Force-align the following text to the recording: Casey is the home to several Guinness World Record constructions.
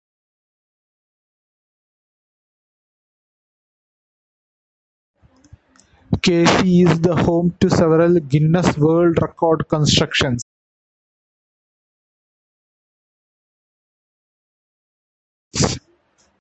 Casey 6.23 6.81
is 6.81 6.99
the 7.01 7.15
home 7.15 7.55
to 7.59 7.69
several 7.69 8.15
Guinness 8.19 8.75
World 8.79 9.21
Record 9.21 9.67
constructions. 9.69 10.41